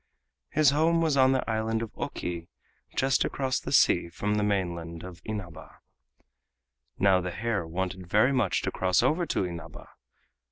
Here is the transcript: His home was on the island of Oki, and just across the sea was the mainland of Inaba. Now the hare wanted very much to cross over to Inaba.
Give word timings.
His 0.49 0.71
home 0.71 0.99
was 0.99 1.15
on 1.15 1.31
the 1.31 1.47
island 1.47 1.83
of 1.83 1.91
Oki, 1.95 2.47
and 2.89 2.97
just 2.97 3.23
across 3.23 3.59
the 3.59 3.71
sea 3.71 4.05
was 4.05 4.17
the 4.35 4.41
mainland 4.43 5.03
of 5.03 5.21
Inaba. 5.23 5.77
Now 6.97 7.21
the 7.21 7.29
hare 7.29 7.67
wanted 7.67 8.07
very 8.07 8.31
much 8.31 8.63
to 8.63 8.71
cross 8.71 9.03
over 9.03 9.27
to 9.27 9.43
Inaba. 9.45 9.89